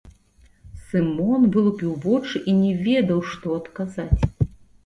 Сымон 0.85 1.43
вылупіў 1.55 1.91
вочы 2.05 2.35
і 2.49 2.57
не 2.65 2.73
ведаў, 2.89 3.19
што 3.35 3.47
адказаць. 3.59 4.21